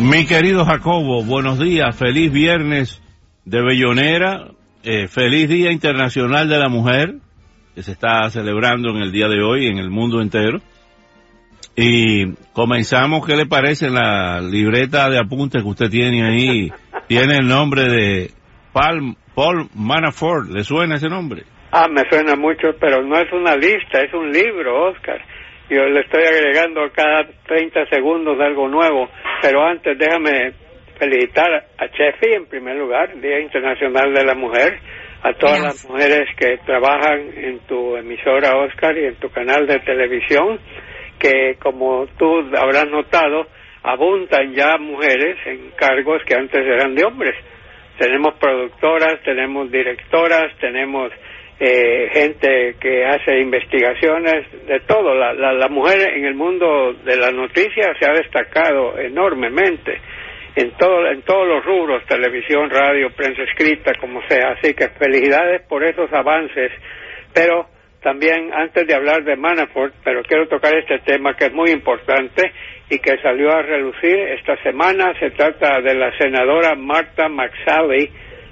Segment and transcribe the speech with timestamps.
[0.00, 3.02] Mi querido Jacobo, buenos días, feliz viernes
[3.44, 4.52] de Bellonera,
[4.84, 7.14] eh, feliz Día Internacional de la Mujer,
[7.74, 10.60] que se está celebrando en el día de hoy en el mundo entero.
[11.74, 16.72] Y comenzamos, ¿qué le parece la libreta de apuntes que usted tiene ahí?
[17.08, 18.30] Tiene el nombre de
[18.72, 21.42] Paul, Paul Manafort, ¿le suena ese nombre?
[21.72, 25.20] Ah, me suena mucho, pero no es una lista, es un libro, Oscar.
[25.70, 29.10] Yo le estoy agregando cada 30 segundos algo nuevo,
[29.42, 30.52] pero antes déjame
[30.98, 34.80] felicitar a Chefi en primer lugar, Día Internacional de la Mujer,
[35.22, 39.78] a todas las mujeres que trabajan en tu emisora Oscar y en tu canal de
[39.80, 40.58] televisión,
[41.18, 43.46] que como tú habrás notado,
[43.82, 47.34] abundan ya mujeres en cargos que antes eran de hombres.
[47.98, 51.12] Tenemos productoras, tenemos directoras, tenemos
[51.60, 55.14] eh, gente que hace investigaciones, de todo.
[55.14, 60.00] La, la, la, mujer en el mundo de la noticia se ha destacado enormemente
[60.54, 64.52] en, todo, en todos los rubros, televisión, radio, prensa escrita, como sea.
[64.58, 66.72] Así que felicidades por esos avances.
[67.34, 67.66] Pero
[68.02, 72.52] también, antes de hablar de Manafort, pero quiero tocar este tema que es muy importante
[72.88, 75.12] y que salió a relucir esta semana.
[75.18, 78.10] Se trata de la senadora Marta McSally,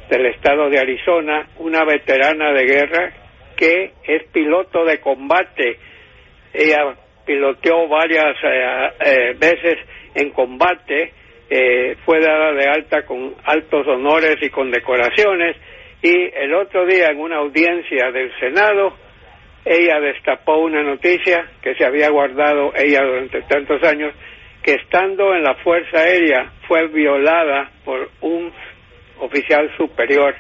[0.09, 3.13] del estado de Arizona, una veterana de guerra
[3.57, 5.79] que es piloto de combate.
[6.53, 9.79] Ella piloteó varias eh, eh, veces
[10.15, 11.13] en combate,
[11.51, 15.57] eh, fue dada de alta con altos honores y con decoraciones
[16.03, 18.97] y el otro día en una audiencia del Senado
[19.65, 24.15] ella destapó una noticia que se había guardado ella durante tantos años
[24.63, 28.53] que estando en la Fuerza Aérea fue violada por un
[29.21, 30.35] oficial superior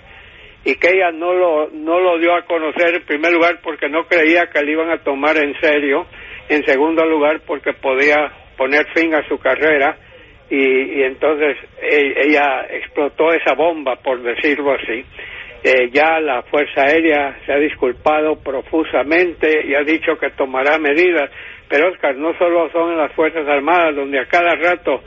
[0.65, 4.05] y que ella no lo, no lo dio a conocer en primer lugar porque no
[4.07, 6.07] creía que le iban a tomar en serio,
[6.49, 9.97] en segundo lugar porque podía poner fin a su carrera
[10.51, 15.05] y, y entonces e, ella explotó esa bomba, por decirlo así.
[15.63, 21.31] Eh, ya la Fuerza Aérea se ha disculpado profusamente y ha dicho que tomará medidas,
[21.69, 25.03] pero Oscar, no solo son las Fuerzas Armadas, donde a cada rato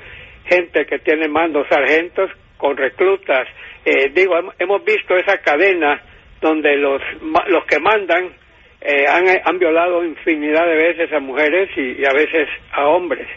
[0.45, 3.47] gente que tiene mandos sargentos con reclutas.
[3.85, 6.01] Eh, digo, hemos visto esa cadena
[6.41, 7.01] donde los,
[7.47, 8.33] los que mandan
[8.81, 13.27] eh, han, han, violado infinidad de veces a mujeres y, a veces a hombres.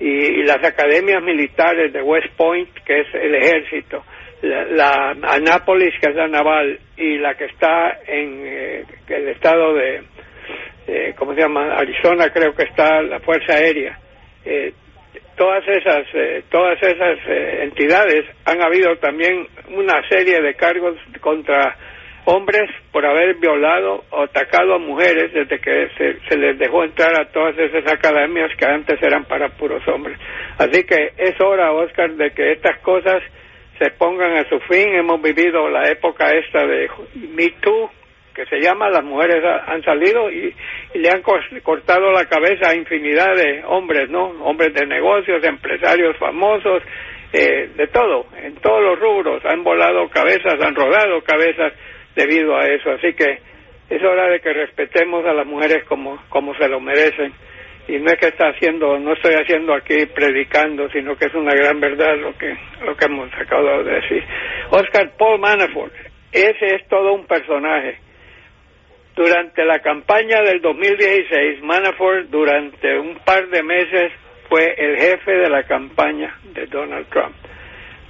[0.00, 4.04] Y, y, las academias militares de West Point, que es el ejército,
[4.42, 9.74] la, la Anápolis, que es la naval, y la que está en eh, el estado
[9.74, 10.02] de,
[10.86, 11.74] eh, ¿cómo se llama?
[11.76, 13.98] Arizona, creo que está la Fuerza Aérea.
[14.44, 14.72] Eh,
[15.36, 21.76] todas esas eh, todas esas eh, entidades han habido también una serie de cargos contra
[22.24, 27.20] hombres por haber violado o atacado a mujeres desde que se, se, les dejó entrar
[27.20, 30.18] a todas esas academias que antes eran para puros hombres.
[30.58, 33.22] Así que es hora, Oscar, de que estas cosas
[33.78, 34.94] se pongan a su fin.
[34.94, 37.90] Hemos vivido la época esta de Me Too,
[38.34, 40.54] que se llama, las mujeres han salido y,
[40.94, 44.24] y, le han cortado la cabeza a infinidad de hombres, ¿no?
[44.44, 46.82] Hombres de negocios, empresarios famosos,
[47.32, 51.72] eh, de todo, en todos los rubros, han volado cabezas, han rodado cabezas
[52.14, 53.38] debido a eso, así que
[53.88, 57.32] es hora de que respetemos a las mujeres como, como se lo merecen.
[57.88, 61.52] Y no es que está haciendo, no estoy haciendo aquí predicando, sino que es una
[61.52, 62.54] gran verdad lo que,
[62.84, 64.22] lo que hemos acabado de decir.
[64.70, 65.92] Oscar Paul Manafort,
[66.32, 67.98] ese es todo un personaje
[69.14, 74.12] durante la campaña del 2016, Manafort durante un par de meses
[74.48, 77.34] fue el jefe de la campaña de Donald Trump.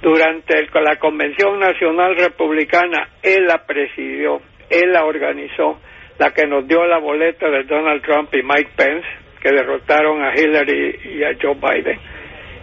[0.01, 5.79] Durante la Convención Nacional Republicana, él la presidió, él la organizó,
[6.19, 9.07] la que nos dio la boleta de Donald Trump y Mike Pence,
[9.41, 11.99] que derrotaron a Hillary y a Joe Biden.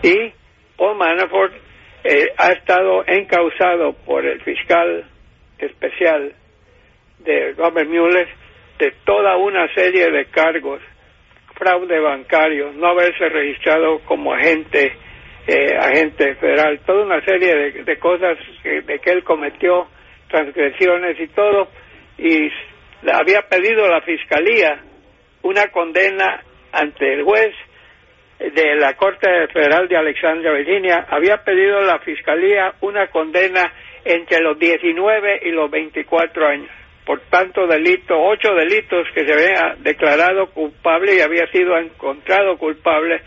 [0.03, 0.33] Y
[0.77, 1.53] Paul Manafort
[2.05, 5.05] eh, ha estado encausado por el fiscal
[5.59, 6.35] especial
[7.25, 8.29] de Robert Mueller
[8.79, 10.81] de toda una serie de cargos,
[11.55, 14.93] fraude bancario, no haberse registrado como agente
[15.47, 19.89] eh, agente federal, toda una serie de, de cosas que, de que él cometió,
[20.29, 21.69] transgresiones y todo,
[22.19, 22.51] y
[23.11, 24.81] había pedido la fiscalía
[25.43, 26.43] una condena
[26.73, 27.55] ante el juez
[28.39, 33.73] de la Corte Federal de Alexandria, Virginia, había pedido a la Fiscalía una condena
[34.05, 36.80] entre los 19 y los 24 años
[37.11, 43.21] por tanto delito, ocho delitos que se había declarado culpable y había sido encontrado culpable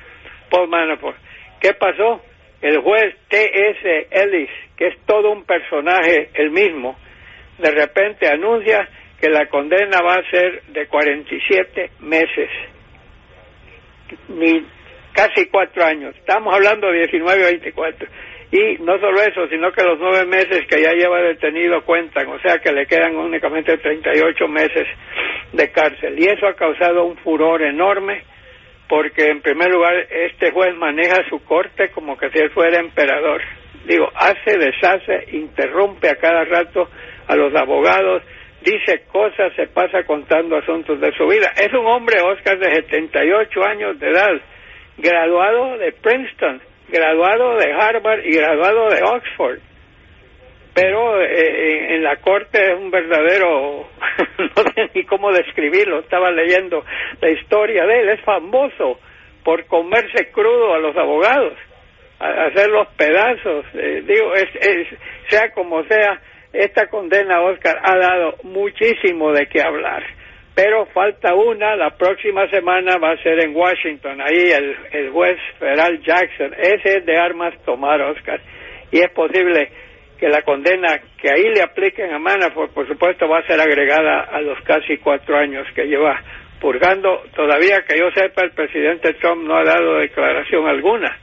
[0.50, 1.18] por Manafort.
[1.60, 2.22] ¿Qué pasó?
[2.62, 4.08] El juez T.S.
[4.10, 6.98] Ellis, que es todo un personaje el mismo,
[7.58, 8.88] de repente anuncia
[9.20, 12.50] que la condena va a ser de 47 meses,
[14.30, 14.66] ni
[15.12, 16.16] casi cuatro años.
[16.16, 18.08] Estamos hablando de 19 24.
[18.54, 22.38] Y no solo eso, sino que los nueve meses que ya lleva detenido cuentan, o
[22.38, 24.88] sea que le quedan únicamente 38 meses
[25.54, 26.20] de cárcel.
[26.20, 28.22] Y eso ha causado un furor enorme,
[28.88, 33.42] porque en primer lugar este juez maneja su corte como que si él fuera emperador.
[33.88, 36.90] Digo, hace, deshace, interrumpe a cada rato
[37.28, 38.22] a los abogados,
[38.62, 41.52] dice cosas, se pasa contando asuntos de su vida.
[41.58, 44.40] Es un hombre, Oscar, de 78 años de edad,
[45.00, 49.60] graduado de Princeton graduado de Harvard y graduado de Oxford.
[50.74, 53.88] Pero eh, en la corte es un verdadero,
[54.40, 56.84] no sé ni cómo describirlo, estaba leyendo
[57.22, 59.00] la historia de él, es famoso
[59.44, 61.54] por comerse crudo a los abogados,
[62.20, 63.66] a hacer los pedazos.
[63.76, 64.50] Eh, digo, es,
[65.28, 66.20] sea como sea,
[66.54, 70.04] esta condena, Oscar, ha dado muchísimo de qué hablar
[70.56, 75.38] pero falta una, la próxima semana va a ser en Washington, ahí el, el juez
[75.60, 78.40] federal Jackson, ese es de armas tomar, Oscar,
[78.92, 79.72] y es posible
[80.20, 84.22] que la condena que ahí le apliquen a Manafort, por supuesto, va a ser agregada
[84.22, 86.22] a los casi cuatro años que lleva
[86.62, 87.24] purgando.
[87.36, 91.18] Todavía que yo sepa, el presidente Trump no ha dado declaración alguna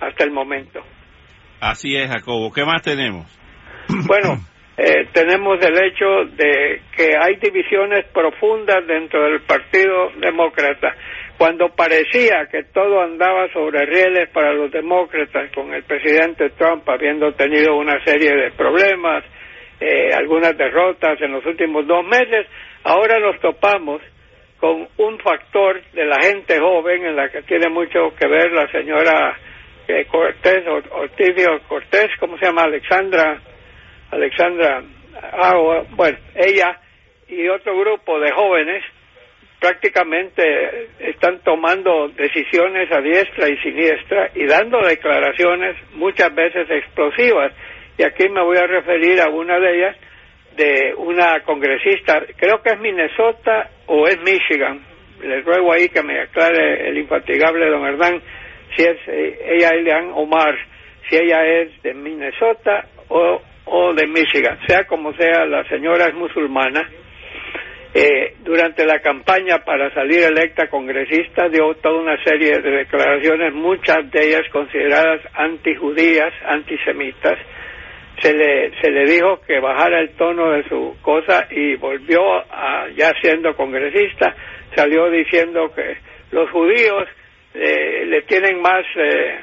[0.00, 0.82] hasta el momento.
[1.60, 2.52] Así es, Jacobo.
[2.52, 3.26] ¿Qué más tenemos?
[4.06, 4.36] Bueno,
[4.84, 10.96] eh, tenemos el hecho de que hay divisiones profundas dentro del Partido Demócrata.
[11.38, 17.32] Cuando parecía que todo andaba sobre rieles para los demócratas, con el presidente Trump habiendo
[17.34, 19.22] tenido una serie de problemas,
[19.78, 22.48] eh, algunas derrotas en los últimos dos meses,
[22.82, 24.02] ahora nos topamos
[24.58, 28.66] con un factor de la gente joven en la que tiene mucho que ver la
[28.72, 29.38] señora
[29.86, 32.64] eh, Cortés, Ortiz Cortés, ¿cómo se llama?
[32.64, 33.40] Alexandra
[34.12, 34.82] Alexandra
[35.96, 36.78] bueno, ella
[37.28, 38.84] y otro grupo de jóvenes
[39.60, 47.52] prácticamente están tomando decisiones a diestra y siniestra y dando declaraciones muchas veces explosivas.
[47.96, 49.96] Y aquí me voy a referir a una de ellas,
[50.56, 54.80] de una congresista, creo que es Minnesota o es Michigan.
[55.22, 58.20] Les ruego ahí que me aclare el infatigable don Hernán
[58.74, 60.56] si es eh, ella Elian Omar,
[61.08, 66.14] si ella es de Minnesota o o de Michigan, sea como sea, la señora es
[66.14, 66.88] musulmana.
[67.94, 74.10] Eh, durante la campaña para salir electa congresista dio toda una serie de declaraciones, muchas
[74.10, 77.38] de ellas consideradas antijudías, antisemitas.
[78.22, 82.88] Se le, se le dijo que bajara el tono de su cosa y volvió a,
[82.96, 84.34] ya siendo congresista,
[84.74, 85.96] salió diciendo que
[86.30, 87.08] los judíos
[87.54, 89.38] eh, le tienen más, eh,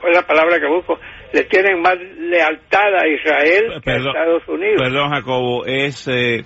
[0.00, 0.98] ¿cuál es la palabra que busco?
[1.34, 4.80] Le tienen más lealtad a Israel que a Estados Unidos.
[4.80, 6.42] Perdón, Jacobo, es eh,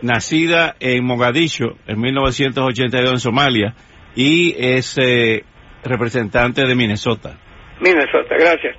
[0.00, 3.74] nacida en Mogadiscio en 1982 en Somalia
[4.14, 5.42] y es eh,
[5.82, 7.36] representante de Minnesota.
[7.80, 8.76] Minnesota, gracias.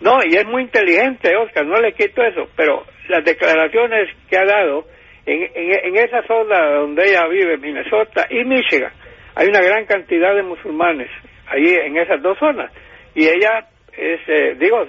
[0.00, 4.44] No, y es muy inteligente, Oscar, no le quito eso, pero las declaraciones que ha
[4.44, 4.84] dado
[5.24, 8.92] en, en, en esa zona donde ella vive, Minnesota y Michigan,
[9.34, 11.08] hay una gran cantidad de musulmanes
[11.46, 12.70] ahí en esas dos zonas.
[13.14, 13.66] Y ella
[13.98, 14.86] eh, digo,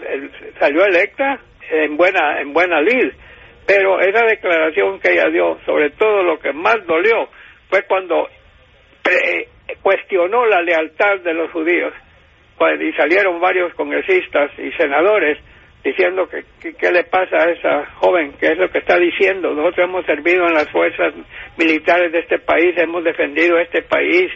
[0.59, 1.39] salió electa
[1.71, 3.11] en buena, en buena lid,
[3.65, 7.29] pero esa declaración que ella dio, sobre todo lo que más dolió,
[7.69, 8.27] fue cuando
[9.81, 11.93] cuestionó la lealtad de los judíos
[12.79, 15.37] y salieron varios congresistas y senadores
[15.83, 19.53] diciendo que qué le pasa a esa joven, que es lo que está diciendo.
[19.53, 21.13] Nosotros hemos servido en las fuerzas
[21.57, 24.29] militares de este país, hemos defendido este país,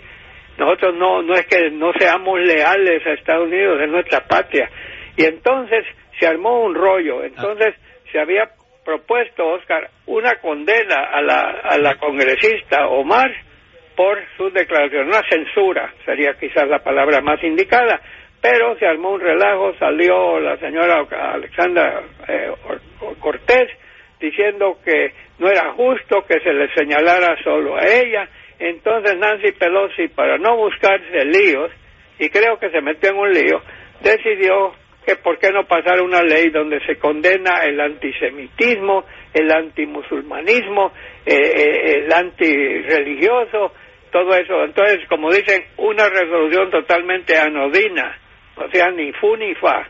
[0.58, 4.70] nosotros no, no es que no seamos leales a Estados Unidos, es nuestra patria.
[5.18, 5.86] Y entonces
[6.20, 7.24] se armó un rollo.
[7.24, 7.76] Entonces
[8.12, 8.50] se había
[8.86, 13.32] propuesto, Oscar, una condena a la, a la congresista Omar
[13.96, 18.02] por sus declaraciones, una censura sería quizás la palabra más indicada,
[18.42, 22.52] pero se armó un relajo, salió la señora Alexandra eh,
[23.20, 23.70] Cortés
[24.20, 28.28] diciendo que no era justo que se le señalara solo a ella,
[28.60, 31.72] entonces Nancy Pelosi, para no buscarse líos,
[32.20, 33.62] y creo que se metió en un lío,
[34.02, 34.74] decidió
[35.06, 40.94] que por qué no pasar una ley donde se condena el antisemitismo, el antimusulmanismo,
[41.26, 43.74] eh, eh, el antirreligioso,
[44.12, 44.64] todo eso.
[44.64, 48.18] Entonces, como dicen, una resolución totalmente anodina,
[48.56, 49.88] o sea, ni fu ni fa.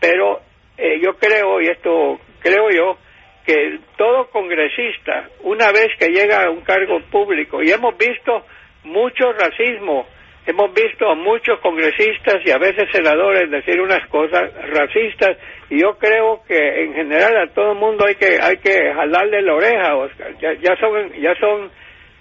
[0.00, 0.40] Pero
[0.76, 2.98] eh, yo creo, y esto creo yo,
[3.44, 8.44] que todo congresista, una vez que llega a un cargo público, y hemos visto
[8.84, 10.06] mucho racismo,
[10.46, 15.36] hemos visto a muchos congresistas y a veces senadores decir unas cosas racistas,
[15.70, 19.42] y yo creo que en general a todo el mundo hay que hay que jalarle
[19.42, 20.34] la oreja, Oscar.
[20.38, 21.70] Ya, ya son ya son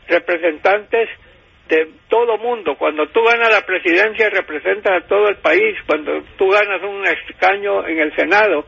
[0.08, 1.10] representantes
[1.68, 2.76] de todo mundo.
[2.78, 5.76] Cuando tú ganas la presidencia representas a todo el país.
[5.86, 8.66] Cuando tú ganas un escaño en el Senado,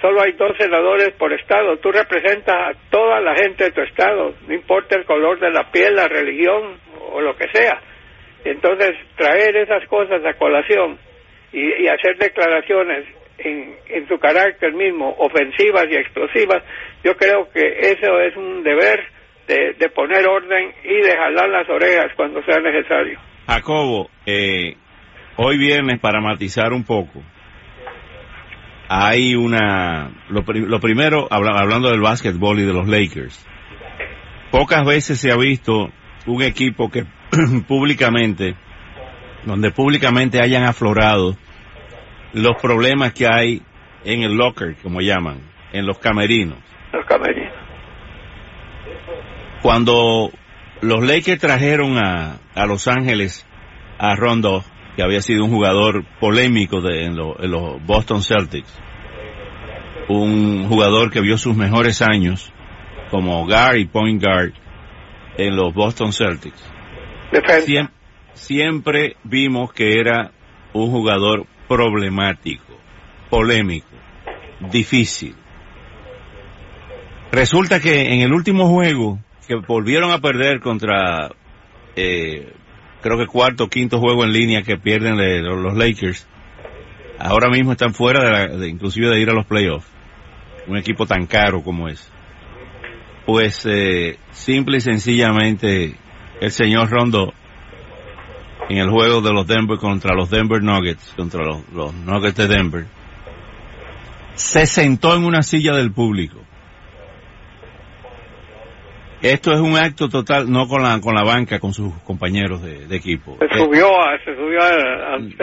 [0.00, 1.76] solo hay dos senadores por estado.
[1.78, 5.70] Tú representas a toda la gente de tu estado, no importa el color de la
[5.70, 6.78] piel, la religión
[7.12, 7.80] o lo que sea.
[8.44, 10.98] Entonces, traer esas cosas a colación
[11.52, 13.06] y, hacer declaraciones
[13.38, 16.62] en, en su carácter mismo, ofensivas y explosivas,
[17.02, 19.00] yo creo que eso es un deber
[19.46, 23.18] de, de poner orden y de jalar las orejas cuando sea necesario.
[23.46, 24.74] Jacobo, eh,
[25.36, 27.22] hoy viernes, para matizar un poco,
[28.88, 30.10] hay una...
[30.28, 33.46] Lo, lo primero, habla, hablando del básquetbol y de los Lakers,
[34.50, 35.90] pocas veces se ha visto
[36.26, 37.04] un equipo que
[37.68, 38.56] públicamente,
[39.44, 41.36] donde públicamente hayan aflorado
[42.32, 43.62] los problemas que hay
[44.04, 45.40] en el locker, como llaman,
[45.72, 46.58] en los camerinos.
[46.92, 47.52] Los camerinos.
[49.62, 50.30] Cuando
[50.80, 53.46] los Lakers trajeron a, a Los Ángeles
[53.98, 54.64] a Rondo,
[54.98, 58.76] que había sido un jugador polémico de, en, lo, en, los Boston Celtics,
[60.08, 62.52] un jugador que vio sus mejores años
[63.08, 64.54] como guard y point guard
[65.36, 66.60] en los Boston Celtics.
[67.62, 67.94] Siempre,
[68.34, 70.32] siempre vimos que era
[70.72, 72.76] un jugador problemático,
[73.30, 73.86] polémico,
[74.68, 75.36] difícil.
[77.30, 81.30] Resulta que en el último juego que volvieron a perder contra,
[81.94, 82.52] eh,
[83.02, 86.26] creo que cuarto o quinto juego en línea que pierden de, los Lakers,
[87.18, 89.88] ahora mismo están fuera de, la, inclusive de ir a los playoffs.
[90.66, 92.10] Un equipo tan caro como es.
[93.26, 95.94] Pues eh, simple y sencillamente
[96.40, 97.32] el señor Rondo
[98.68, 102.86] en el juego de los Denver contra los Denver Nuggets, contra los Nuggets de Denver,
[104.34, 106.38] se sentó en una silla del público.
[109.20, 112.86] Esto es un acto total, no con la con la banca, con sus compañeros de,
[112.86, 113.36] de equipo.
[113.40, 114.60] Se subió, a, se subió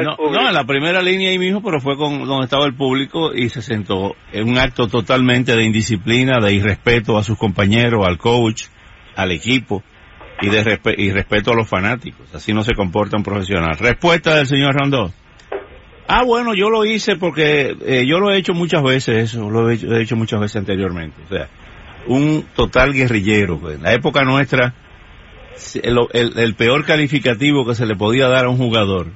[0.02, 3.34] no, no, en la primera línea ahí mismo, pero fue con donde estaba el público
[3.34, 4.16] y se sentó.
[4.32, 8.66] en un acto totalmente de indisciplina, de irrespeto a sus compañeros, al coach,
[9.16, 9.84] al equipo
[10.42, 12.34] y de respe y respeto a los fanáticos.
[12.34, 13.78] Así no se comporta un profesional.
[13.78, 15.12] Respuesta del señor Rondó.
[16.08, 19.70] Ah, bueno, yo lo hice porque eh, yo lo he hecho muchas veces, eso lo
[19.70, 21.18] he hecho, he hecho muchas veces anteriormente.
[21.26, 21.50] O sea,
[22.08, 23.72] un total guerrillero.
[23.72, 24.74] En la época nuestra,
[25.82, 29.08] el, el, el, peor calificativo que se le podía dar a un jugador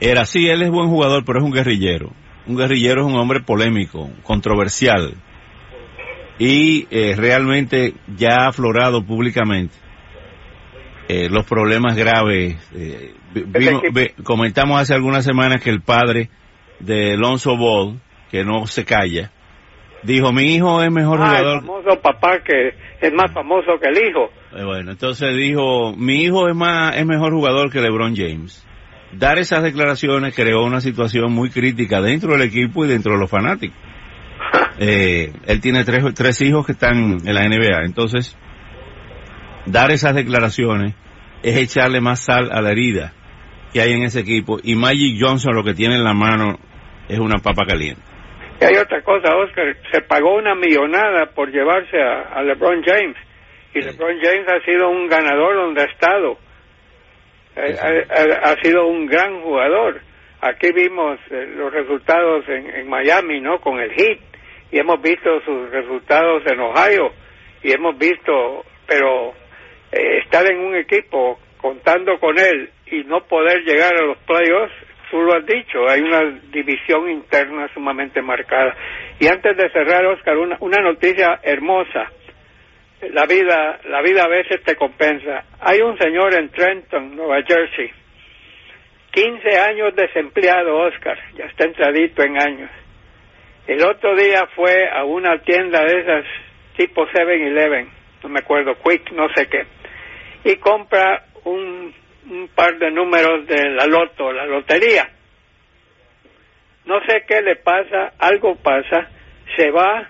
[0.00, 2.12] era, sí, él es buen jugador, pero es un guerrillero.
[2.46, 5.14] Un guerrillero es un hombre polémico, controversial,
[6.38, 9.74] y eh, realmente ya ha aflorado públicamente
[11.08, 12.56] eh, los problemas graves.
[12.74, 16.28] Eh, vimos, ve, comentamos hace algunas semanas que el padre
[16.80, 19.30] de Alonso Ball, que no se calla,
[20.04, 21.54] dijo, mi hijo es mejor ah, jugador.
[21.58, 24.30] El famoso papá que es más famoso que el hijo.
[24.56, 28.64] Eh, bueno, entonces dijo, mi hijo es más es mejor jugador que LeBron James.
[29.12, 33.30] Dar esas declaraciones creó una situación muy crítica dentro del equipo y dentro de los
[33.30, 33.76] fanáticos.
[34.76, 38.36] Eh, él tiene tres, tres hijos que están en la NBA, entonces
[39.66, 40.94] dar esas declaraciones
[41.44, 43.12] es echarle más sal a la herida
[43.72, 46.58] que hay en ese equipo y Magic Johnson lo que tiene en la mano
[47.08, 48.02] es una papa caliente.
[48.60, 53.16] Y hay otra cosa, Oscar, se pagó una millonada por llevarse a, a LeBron James
[53.74, 53.88] y sí.
[53.88, 56.38] LeBron James ha sido un ganador donde ha estado,
[57.54, 57.78] sí, sí.
[57.78, 60.00] Ha, ha, ha, sido un gran jugador.
[60.40, 63.60] Aquí vimos eh, los resultados en, en Miami, ¿no?
[63.60, 64.20] Con el Heat
[64.74, 67.12] y hemos visto sus resultados en Ohio
[67.62, 69.32] y hemos visto, pero
[69.92, 74.74] eh, estar en un equipo contando con él y no poder llegar a los playoffs,
[75.14, 78.74] tú lo has dicho, hay una división interna sumamente marcada.
[79.20, 82.10] Y antes de cerrar, Oscar, una, una noticia hermosa.
[83.12, 85.44] La vida, la vida a veces te compensa.
[85.60, 87.92] Hay un señor en Trenton, Nueva Jersey,
[89.12, 92.70] 15 años desempleado, Oscar, ya está entradito en años
[93.66, 96.24] el otro día fue a una tienda de esas
[96.76, 97.88] tipo 7-Eleven,
[98.22, 99.64] no me acuerdo, Quick, no sé qué,
[100.44, 101.94] y compra un,
[102.30, 105.08] un par de números de la loto, la lotería.
[106.86, 109.08] No sé qué le pasa, algo pasa,
[109.56, 110.08] se va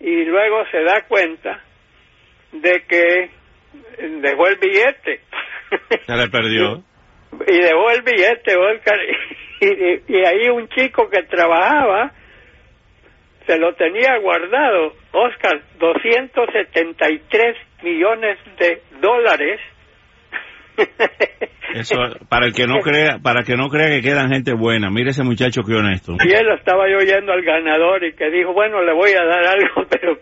[0.00, 1.60] y luego se da cuenta
[2.52, 3.30] de que
[4.20, 5.20] dejó el billete.
[6.06, 6.82] Se le perdió.
[7.46, 8.98] y dejó el billete, Oscar.
[9.60, 12.12] Y, y, ahí un chico que trabajaba
[13.46, 19.60] se lo tenía guardado, Oscar, 273 millones de dólares.
[21.74, 21.96] Eso,
[22.28, 25.24] para el que no crea, para que no crea que quedan gente buena, mire ese
[25.24, 26.12] muchacho que honesto.
[26.24, 29.44] Y él estaba yo oyendo al ganador y que dijo, bueno, le voy a dar
[29.44, 30.16] algo, pero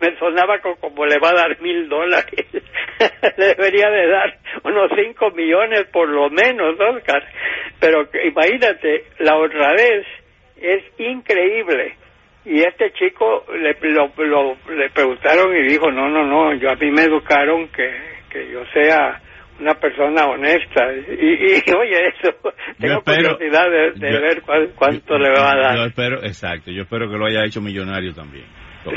[0.00, 2.46] me sonaba como, le va a dar mil dólares.
[3.38, 7.22] le debería de dar unos cinco millones por lo menos, Oscar.
[7.78, 10.06] Pero imagínate, la honradez
[10.60, 11.94] es increíble.
[12.44, 16.90] Y este chico le, lo, le preguntaron y dijo, no, no, no, yo a mí
[16.90, 17.90] me educaron que,
[18.30, 19.20] que yo sea
[19.60, 20.92] una persona honesta.
[20.92, 22.36] Y, oye, eso,
[22.78, 24.42] tengo curiosidad de, ver
[24.74, 25.76] cuánto le va a dar.
[25.76, 28.44] Yo espero, exacto, yo espero que lo haya hecho millonario también.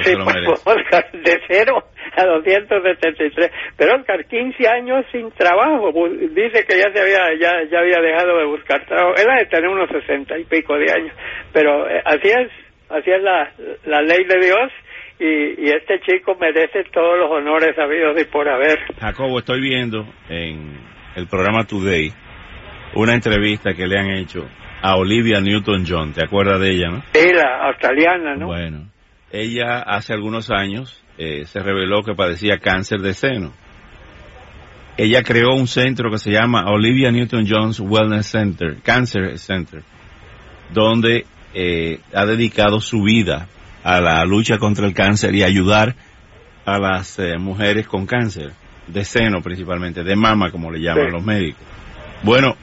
[0.03, 1.83] Sí, pues, Oscar, de cero
[2.15, 3.51] a 273.
[3.75, 5.91] Pero Oscar, 15 años sin trabajo.
[6.09, 9.15] Dice que ya se había ya, ya había dejado de buscar trabajo.
[9.17, 11.15] Él ha de tener unos 60 y pico de años.
[11.51, 12.51] Pero eh, así es,
[12.89, 13.51] así es la,
[13.85, 14.71] la ley de Dios.
[15.19, 18.79] Y, y, este chico merece todos los honores habidos y por haber.
[18.99, 20.79] Jacobo, estoy viendo en
[21.15, 22.13] el programa Today
[22.95, 24.47] una entrevista que le han hecho
[24.81, 26.13] a Olivia Newton-John.
[26.13, 27.03] ¿Te acuerdas de ella, no?
[27.13, 28.47] Sí, la australiana, ¿no?
[28.47, 28.89] Bueno
[29.31, 33.53] ella hace algunos años eh, se reveló que padecía cáncer de seno.
[34.97, 39.83] Ella creó un centro que se llama Olivia Newton-Jones Wellness Center, Cancer Center,
[40.73, 43.47] donde eh, ha dedicado su vida
[43.83, 45.95] a la lucha contra el cáncer y ayudar
[46.65, 48.51] a las eh, mujeres con cáncer,
[48.87, 51.61] de seno principalmente, de mama como le llaman los médicos.
[52.23, 52.55] Bueno,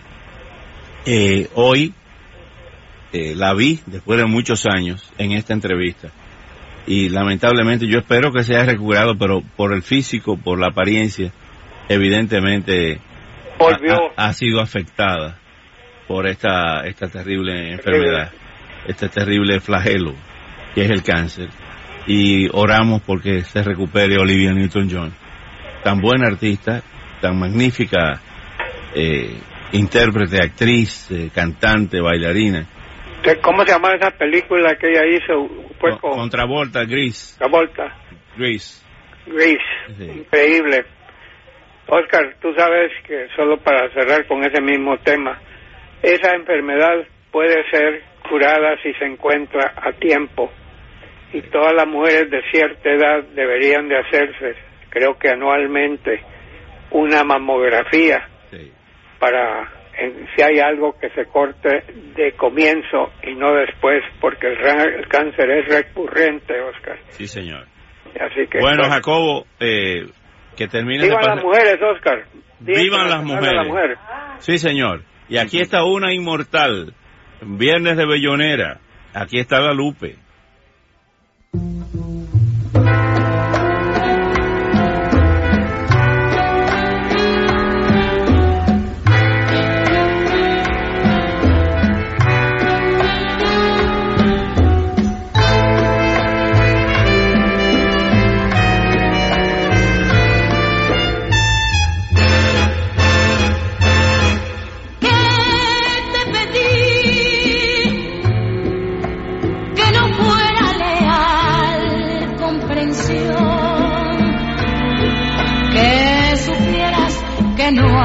[1.55, 1.95] hoy
[3.13, 6.11] la vi después de muchos años en esta entrevista.
[6.87, 11.33] Y lamentablemente yo espero que se haya recuperado, pero por el físico, por la apariencia,
[11.89, 13.01] evidentemente
[14.17, 15.39] ha, sido afectada
[16.07, 18.31] por esta, esta terrible enfermedad,
[18.87, 20.15] este terrible flagelo
[20.77, 21.49] que es el cáncer.
[22.07, 25.13] Y oramos porque se recupere Olivia Newton-John,
[25.83, 26.83] tan buena artista,
[27.21, 28.21] tan magnífica
[28.95, 29.41] eh,
[29.73, 32.67] intérprete, actriz, eh, cantante, bailarina
[33.43, 35.49] ¿Cómo se llama esa película que ella hizo?
[35.81, 37.35] Pues con, Contravolta, Gris.
[37.39, 37.93] Travolta.
[38.37, 38.85] Gris.
[39.27, 39.59] Gris.
[39.99, 40.85] Increíble.
[41.89, 45.41] Oscar, tú sabes que solo para cerrar con ese mismo tema,
[46.03, 50.51] esa enfermedad puede ser curada si se encuentra a tiempo.
[51.33, 54.55] Y todas las mujeres de cierta edad deberían de hacerse,
[54.91, 56.23] creo que anualmente,
[56.91, 58.29] una mamografía
[59.19, 59.73] para
[60.35, 61.85] si hay algo que se corte
[62.15, 66.99] de comienzo y no después, porque el, cáncer es recurrente, Oscar.
[67.09, 67.67] Sí, señor.
[68.21, 70.07] Así que, bueno, Jacobo, eh,
[70.57, 71.05] que termine.
[71.05, 72.25] Vivan las mujeres, Oscar.
[72.61, 73.99] Vivan las mujeres.
[74.39, 75.03] Sí, señor.
[75.29, 76.95] Y aquí está una inmortal.
[77.43, 78.81] Viernes de Bellonera.
[79.15, 80.17] Aquí está la Lupe.
[81.97, 82.46] Thank you.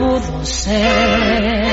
[0.00, 1.69] pudo ser.